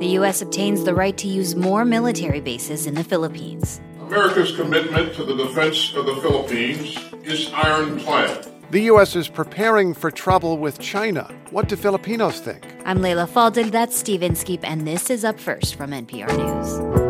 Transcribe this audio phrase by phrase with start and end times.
[0.00, 0.40] The U.S.
[0.40, 3.82] obtains the right to use more military bases in the Philippines.
[4.00, 8.48] America's commitment to the defense of the Philippines is ironclad.
[8.70, 9.14] The U.S.
[9.14, 11.30] is preparing for trouble with China.
[11.50, 12.66] What do Filipinos think?
[12.86, 17.09] I'm Leila Fadel, that's Steve Inskeep, and this is Up First from NPR News.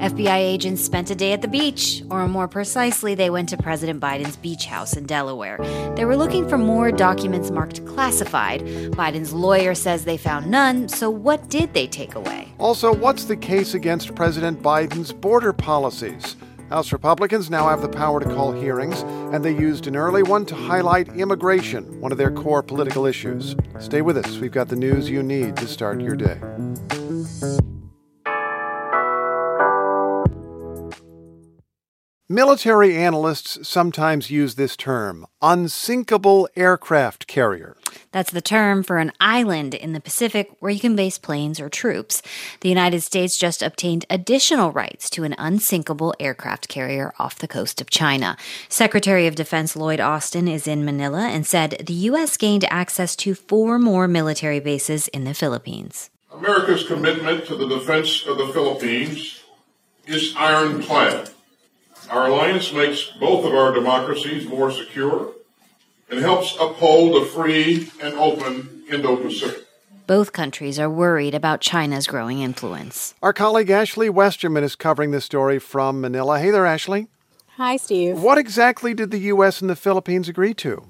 [0.00, 4.00] FBI agents spent a day at the beach, or more precisely, they went to President
[4.00, 5.58] Biden's beach house in Delaware.
[5.94, 8.62] They were looking for more documents marked classified.
[8.92, 12.50] Biden's lawyer says they found none, so what did they take away?
[12.56, 16.34] Also, what's the case against President Biden's border policies?
[16.70, 19.02] House Republicans now have the power to call hearings,
[19.34, 23.54] and they used an early one to highlight immigration, one of their core political issues.
[23.80, 24.38] Stay with us.
[24.38, 26.40] We've got the news you need to start your day.
[32.32, 37.76] Military analysts sometimes use this term, unsinkable aircraft carrier.
[38.12, 41.68] That's the term for an island in the Pacific where you can base planes or
[41.68, 42.22] troops.
[42.60, 47.80] The United States just obtained additional rights to an unsinkable aircraft carrier off the coast
[47.80, 48.36] of China.
[48.68, 52.36] Secretary of Defense Lloyd Austin is in Manila and said the U.S.
[52.36, 56.10] gained access to four more military bases in the Philippines.
[56.32, 59.42] America's commitment to the defense of the Philippines
[60.06, 61.30] is ironclad.
[62.10, 65.32] Our alliance makes both of our democracies more secure
[66.10, 69.64] and helps uphold a free and open Indo Pacific.
[70.08, 73.14] Both countries are worried about China's growing influence.
[73.22, 76.40] Our colleague Ashley Westerman is covering this story from Manila.
[76.40, 77.06] Hey there, Ashley.
[77.56, 78.20] Hi, Steve.
[78.20, 79.60] What exactly did the U.S.
[79.60, 80.89] and the Philippines agree to?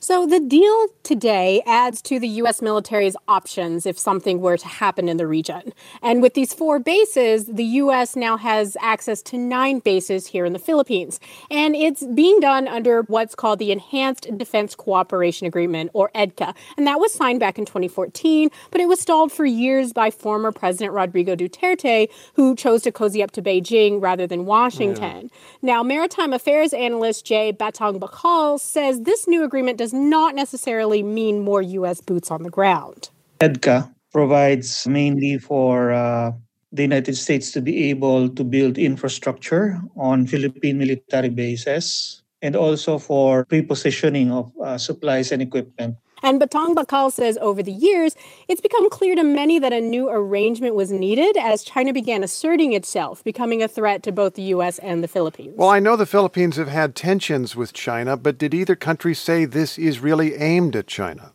[0.00, 2.62] So the deal today adds to the U.S.
[2.62, 5.72] military's options if something were to happen in the region.
[6.02, 8.14] And with these four bases, the U.S.
[8.14, 11.18] now has access to nine bases here in the Philippines.
[11.50, 16.54] And it's being done under what's called the Enhanced Defense Cooperation Agreement, or EDCA.
[16.76, 20.52] And that was signed back in 2014, but it was stalled for years by former
[20.52, 25.30] President Rodrigo Duterte, who chose to cozy up to Beijing rather than Washington.
[25.32, 25.38] Yeah.
[25.62, 31.40] Now, maritime affairs analyst Jay Batongbacal says this new agreement does does not necessarily mean
[31.40, 32.02] more U.S.
[32.02, 33.08] boots on the ground.
[33.40, 36.32] EDCA provides mainly for uh,
[36.72, 42.98] the United States to be able to build infrastructure on Philippine military bases and also
[42.98, 48.14] for prepositioning of uh, supplies and equipment and Batongbacal says over the years,
[48.48, 52.72] it's become clear to many that a new arrangement was needed as China began asserting
[52.72, 54.78] itself, becoming a threat to both the U.S.
[54.80, 55.54] and the Philippines.
[55.56, 59.44] Well, I know the Philippines have had tensions with China, but did either country say
[59.44, 61.32] this is really aimed at China?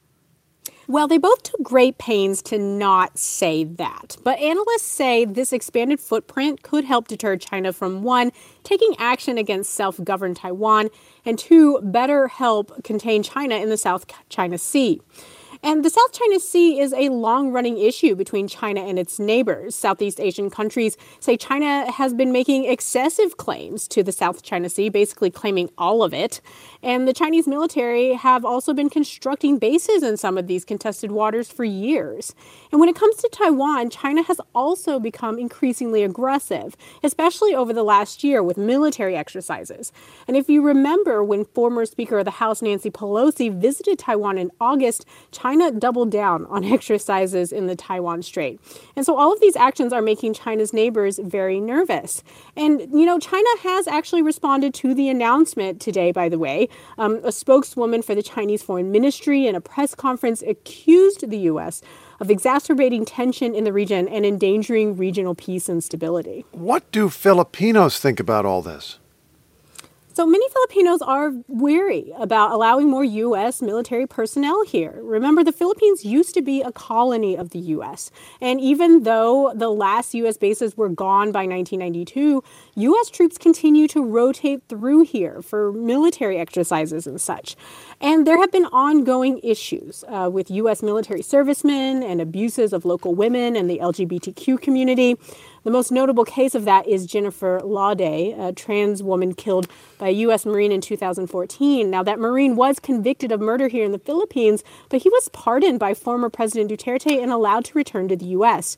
[0.87, 4.17] Well, they both took great pains to not say that.
[4.23, 8.31] But analysts say this expanded footprint could help deter China from one,
[8.63, 10.89] taking action against self governed Taiwan,
[11.25, 15.01] and two, better help contain China in the South China Sea.
[15.65, 19.75] And the South China Sea is a long running issue between China and its neighbors.
[19.75, 24.89] Southeast Asian countries say China has been making excessive claims to the South China Sea,
[24.89, 26.41] basically claiming all of it.
[26.81, 31.49] And the Chinese military have also been constructing bases in some of these contested waters
[31.49, 32.35] for years.
[32.73, 37.83] And when it comes to Taiwan, China has also become increasingly aggressive, especially over the
[37.83, 39.93] last year with military exercises.
[40.27, 44.51] And if you remember when former Speaker of the House Nancy Pelosi visited Taiwan in
[44.59, 48.59] August, China doubled down on exercises in the Taiwan Strait.
[48.95, 52.23] And so all of these actions are making China's neighbors very nervous.
[52.55, 56.69] And, you know, China has actually responded to the announcement today, by the way.
[56.97, 61.81] Um, a spokeswoman for the Chinese Foreign Ministry in a press conference accused the U.S.
[62.19, 66.45] of exacerbating tension in the region and endangering regional peace and stability.
[66.51, 68.99] What do Filipinos think about all this?
[70.15, 73.63] So many Filipinos are weary about allowing more U.S.
[73.63, 74.99] military personnel here.
[75.01, 78.11] Remember, the Philippines used to be a colony of the U.S.
[78.39, 80.37] And even though the last U.S.
[80.37, 82.43] bases were gone by 1992,
[82.75, 83.09] U.S.
[83.09, 87.55] troops continue to rotate through here for military exercises and such.
[87.99, 90.83] And there have been ongoing issues uh, with U.S.
[90.83, 95.17] military servicemen and abuses of local women and the LGBTQ community.
[95.63, 100.11] The most notable case of that is Jennifer Laude, a trans woman killed by a
[100.11, 100.45] U.S.
[100.45, 101.89] Marine in 2014.
[101.89, 105.79] Now, that Marine was convicted of murder here in the Philippines, but he was pardoned
[105.79, 108.75] by former President Duterte and allowed to return to the U.S.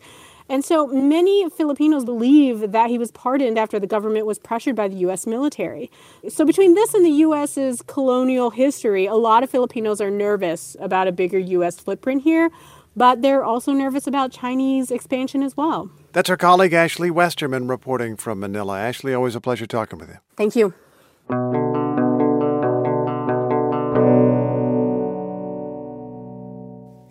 [0.48, 4.88] And so many Filipinos believe that he was pardoned after the government was pressured by
[4.88, 5.26] the U.S.
[5.26, 5.90] military.
[6.30, 11.08] So, between this and the U.S.'s colonial history, a lot of Filipinos are nervous about
[11.08, 11.80] a bigger U.S.
[11.80, 12.52] footprint here,
[12.96, 15.90] but they're also nervous about Chinese expansion as well.
[16.16, 18.80] That's our colleague Ashley Westerman reporting from Manila.
[18.80, 20.18] Ashley, always a pleasure talking with you.
[20.38, 20.74] Thank you.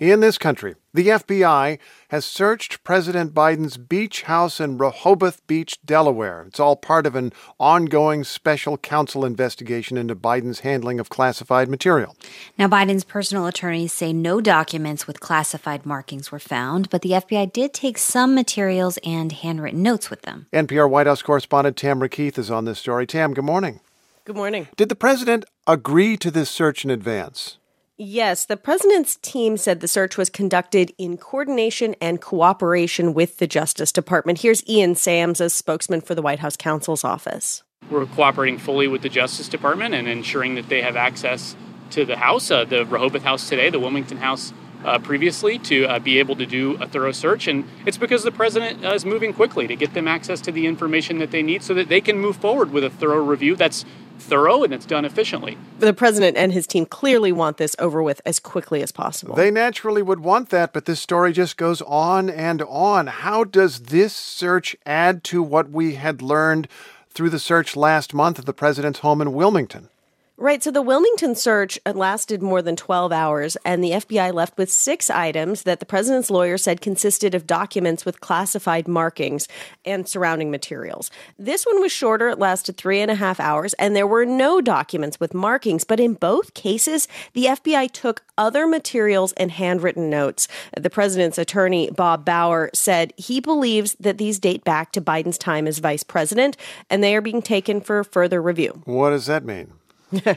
[0.05, 1.79] In this country, the FBI
[2.09, 6.45] has searched President Biden's beach house in Rehoboth Beach, Delaware.
[6.47, 12.15] It's all part of an ongoing special counsel investigation into Biden's handling of classified material.
[12.59, 17.51] Now, Biden's personal attorneys say no documents with classified markings were found, but the FBI
[17.55, 20.49] did take some materials and handwritten notes with them.
[20.53, 23.07] NPR White House correspondent Tamara Keith is on this story.
[23.07, 23.81] Tam, good morning.
[24.27, 24.69] Good morning.
[24.77, 27.57] Did the president agree to this search in advance?
[27.97, 33.47] Yes, the president's team said the search was conducted in coordination and cooperation with the
[33.47, 34.41] Justice Department.
[34.41, 37.63] Here's Ian Sams, a spokesman for the White House counsel's office.
[37.89, 41.55] We're cooperating fully with the Justice Department and ensuring that they have access
[41.91, 44.53] to the House, uh, the Rehoboth House today, the Wilmington House
[44.85, 47.47] uh, previously, to uh, be able to do a thorough search.
[47.47, 50.67] And it's because the president uh, is moving quickly to get them access to the
[50.67, 53.85] information that they need so that they can move forward with a thorough review that's
[54.19, 55.57] thorough and it's done efficiently.
[55.79, 59.35] The president and his team clearly want this over with as quickly as possible.
[59.35, 63.07] They naturally would want that, but this story just goes on and on.
[63.07, 66.69] How does this search add to what we had learned
[67.11, 69.89] through the search last month of the president's home in Wilmington?
[70.37, 70.65] Right.
[70.65, 74.69] So the Wilmington search uh, lasted more than 12 hours, and the FBI left with
[74.69, 79.47] six items that the president's lawyer said consisted of documents with classified markings
[79.85, 81.09] and surrounding materials.
[81.39, 82.31] This one was shorter.
[82.31, 85.85] It lasted three and a half hours, and there were no documents with markings.
[85.85, 90.49] But in both cases, the FBI took other materials and handwritten notes.
[90.77, 95.69] The president's attorney, Bob Bauer, said he believes that these date back to Biden's time
[95.69, 96.57] as vice president,
[96.91, 98.83] and they are being taken for further review.
[98.85, 99.75] What does that mean?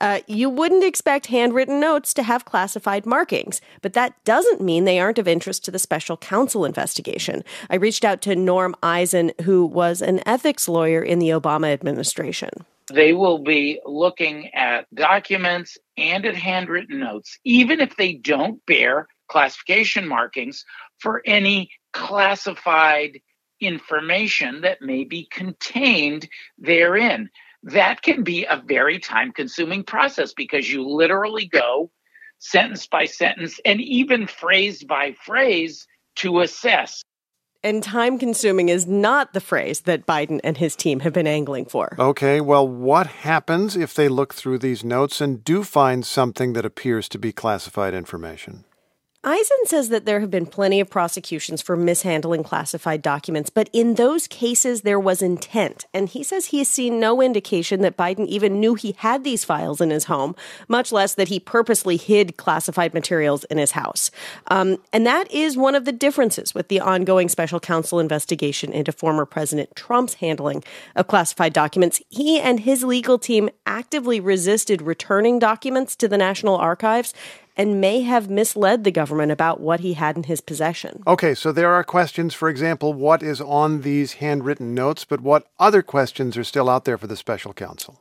[0.00, 5.00] uh, you wouldn't expect handwritten notes to have classified markings, but that doesn't mean they
[5.00, 7.42] aren't of interest to the special counsel investigation.
[7.70, 12.50] I reached out to Norm Eisen, who was an ethics lawyer in the Obama administration.
[12.92, 19.08] They will be looking at documents and at handwritten notes, even if they don't bear
[19.28, 20.64] classification markings
[21.00, 23.20] for any classified
[23.60, 26.28] information that may be contained
[26.58, 27.30] therein
[27.66, 31.90] that can be a very time consuming process because you literally go
[32.38, 35.86] sentence by sentence and even phrase by phrase
[36.16, 37.02] to assess.
[37.64, 41.64] And time consuming is not the phrase that Biden and his team have been angling
[41.66, 41.96] for.
[41.98, 46.64] Okay, well, what happens if they look through these notes and do find something that
[46.64, 48.65] appears to be classified information?
[49.26, 53.94] Eisen says that there have been plenty of prosecutions for mishandling classified documents, but in
[53.94, 55.84] those cases there was intent.
[55.92, 59.44] And he says he has seen no indication that Biden even knew he had these
[59.44, 60.36] files in his home,
[60.68, 64.12] much less that he purposely hid classified materials in his house.
[64.46, 68.92] Um, and that is one of the differences with the ongoing special counsel investigation into
[68.92, 70.62] former President Trump's handling
[70.94, 72.00] of classified documents.
[72.10, 77.12] He and his legal team actively resisted returning documents to the National Archives
[77.56, 81.02] and may have misled the government about what he had in his possession.
[81.06, 85.46] Okay, so there are questions, for example, what is on these handwritten notes, but what
[85.58, 88.00] other questions are still out there for the special counsel?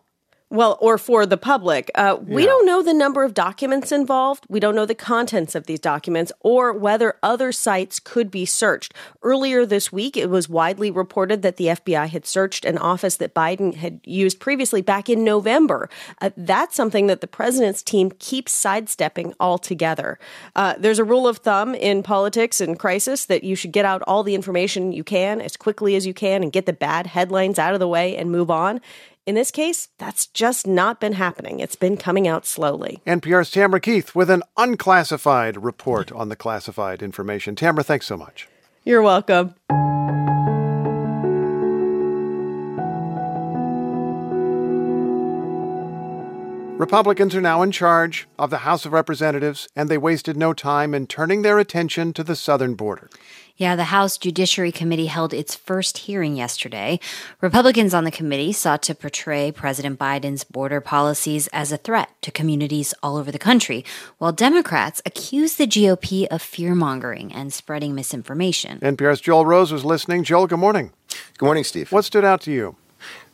[0.51, 1.89] Well, or for the public.
[1.95, 2.50] Uh, we Yeah.
[2.50, 4.45] don't know the number of documents involved.
[4.47, 8.94] We don't know the contents of these documents or whether other sites could be searched.
[9.24, 13.33] Earlier this week, it was widely reported that the FBI had searched an office that
[13.33, 15.89] Biden had used previously back in November.
[16.21, 20.19] Uh, that's something that the president's team keeps sidestepping altogether.
[20.56, 24.03] Uh, there's a rule of thumb in politics and crisis that you should get out
[24.03, 27.58] all the information you can as quickly as you can and get the bad headlines
[27.58, 28.79] out of the way and move on.
[29.25, 31.60] In this case, that's just not been happening.
[31.60, 33.01] It's been coming out slowly.
[33.08, 37.55] NPR's Tamara Keith with an unclassified report on the classified information.
[37.55, 38.48] Tamara, thanks so much.
[38.84, 39.55] You're welcome.
[46.77, 50.94] Republicans are now in charge of the House of Representatives, and they wasted no time
[50.94, 53.10] in turning their attention to the southern border.
[53.55, 57.00] Yeah, the House Judiciary Committee held its first hearing yesterday.
[57.39, 62.29] Republicans on the committee sought to portray President Biden's border policies as a threat to
[62.29, 63.86] communities all over the country,
[64.17, 68.79] while Democrats accused the GOP of fear mongering and spreading misinformation.
[68.82, 70.25] NPR's Joel Rose was listening.
[70.25, 70.91] Joel, good morning.
[71.38, 71.94] Good morning, Steve.
[71.94, 72.75] What stood out to you?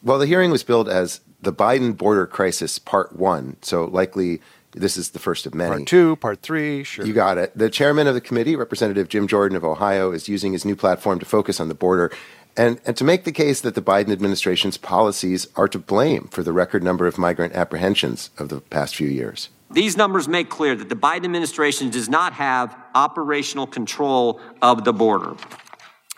[0.03, 4.41] Well, the hearing was billed as the Biden border crisis part one, so likely
[4.74, 5.69] this is the first of many.
[5.69, 7.05] Part two, part three, sure.
[7.05, 7.51] You got it.
[7.57, 11.19] The chairman of the committee, Representative Jim Jordan of Ohio, is using his new platform
[11.19, 12.12] to focus on the border
[12.57, 16.43] and, and to make the case that the Biden administration's policies are to blame for
[16.43, 19.50] the record number of migrant apprehensions of the past few years.
[19.69, 24.91] These numbers make clear that the Biden administration does not have operational control of the
[24.91, 25.36] border.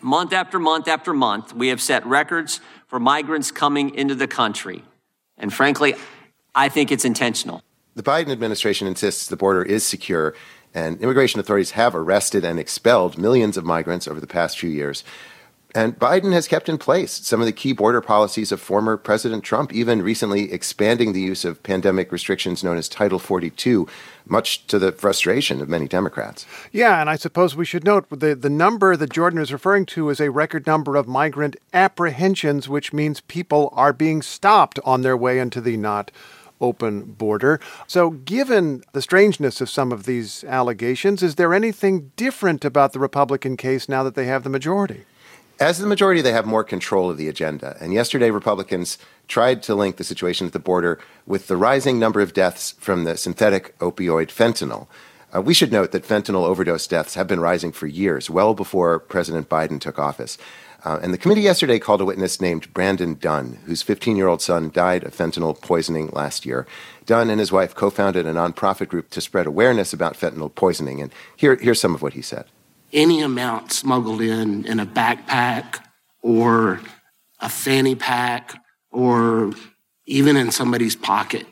[0.02, 4.84] Month after month after month, we have set records for migrants coming into the country.
[5.38, 5.96] And frankly,
[6.56, 7.64] I think it's intentional.
[7.96, 10.34] The Biden administration insists the border is secure,
[10.74, 15.04] And immigration authorities have arrested and expelled millions of migrants over the past few years.
[15.76, 19.44] And Biden has kept in place some of the key border policies of former President
[19.44, 23.88] Trump, even recently expanding the use of pandemic restrictions known as Title 42,
[24.28, 26.46] much to the frustration of many Democrats.
[26.72, 30.10] Yeah, and I suppose we should note the, the number that Jordan is referring to
[30.10, 35.18] is a record number of migrant apprehensions, which means people are being stopped on their
[35.18, 36.12] way into the not
[36.62, 37.60] open border.
[37.88, 43.00] So, given the strangeness of some of these allegations, is there anything different about the
[43.00, 45.06] Republican case now that they have the majority?
[45.60, 47.78] As the majority, they have more control of the agenda.
[47.80, 52.22] And yesterday, Republicans tried to link the situation at the border with the rising number
[52.22, 54.88] of deaths from the synthetic opioid fentanyl.
[55.34, 59.00] Uh, we should note that fentanyl overdose deaths have been rising for years, well before
[59.00, 60.38] President Biden took office.
[60.86, 64.42] Uh, and the committee yesterday called a witness named Brandon Dunn, whose 15 year old
[64.42, 66.68] son died of fentanyl poisoning last year.
[67.06, 71.02] Dunn and his wife co founded a nonprofit group to spread awareness about fentanyl poisoning.
[71.02, 72.46] And here, here's some of what he said
[72.94, 75.84] any amount smuggled in in a backpack
[76.22, 76.80] or
[77.40, 78.56] a fanny pack
[78.92, 79.54] or
[80.06, 81.46] even in somebody's pocket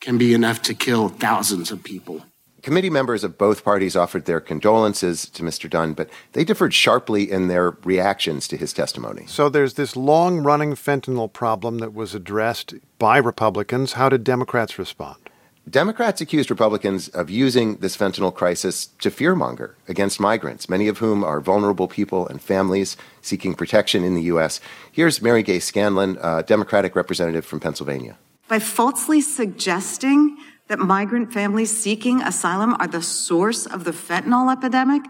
[0.00, 2.24] can be enough to kill thousands of people.
[2.62, 5.68] Committee members of both parties offered their condolences to Mr.
[5.68, 9.26] Dunn, but they differed sharply in their reactions to his testimony.
[9.26, 13.94] So there's this long running fentanyl problem that was addressed by Republicans.
[13.94, 15.23] How did Democrats respond?
[15.68, 21.24] Democrats accused Republicans of using this fentanyl crisis to fearmonger against migrants, many of whom
[21.24, 24.60] are vulnerable people and families seeking protection in the U.S.
[24.92, 28.18] Here's Mary Gay Scanlon, Democratic representative from Pennsylvania.
[28.46, 30.36] By falsely suggesting
[30.68, 35.02] that migrant families seeking asylum are the source of the fentanyl epidemic,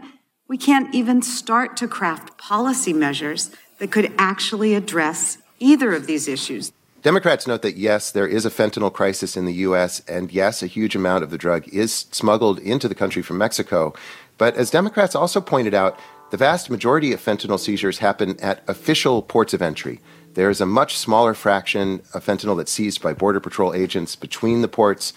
[0.46, 6.28] we can't even start to craft policy measures that could actually address either of these
[6.28, 6.70] issues.
[7.04, 10.66] Democrats note that yes, there is a fentanyl crisis in the U.S., and yes, a
[10.66, 13.92] huge amount of the drug is smuggled into the country from Mexico.
[14.38, 19.20] But as Democrats also pointed out, the vast majority of fentanyl seizures happen at official
[19.20, 20.00] ports of entry.
[20.32, 24.62] There is a much smaller fraction of fentanyl that's seized by Border Patrol agents between
[24.62, 25.12] the ports,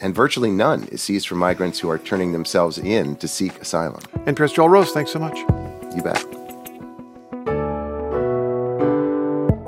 [0.00, 4.00] and virtually none is seized from migrants who are turning themselves in to seek asylum.
[4.24, 5.36] NPR's Joel Rose, thanks so much.
[5.94, 6.35] You bet.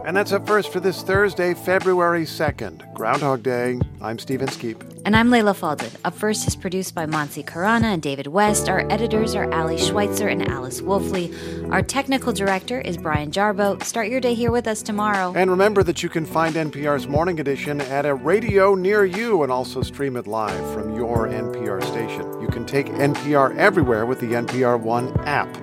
[0.09, 3.79] And that's up first for this Thursday, February 2nd, Groundhog Day.
[4.01, 4.83] I'm Steve Inskeep.
[5.05, 5.95] And I'm Leila Fadel.
[6.03, 8.71] Up First is produced by Mansee Khurana and David West.
[8.71, 11.71] Our editors are Ally Schweitzer and Alice Woelfle.
[11.71, 13.85] Our technical director is Brian Jarboe.
[13.85, 15.35] Start your day here with us tomorrow.
[15.37, 19.53] And remember that you can find NPR's Morning Edition at a radio near you and
[19.53, 22.41] also stream it live from your NPR station.
[22.41, 25.55] You can take NPR everywhere with the NPR One app.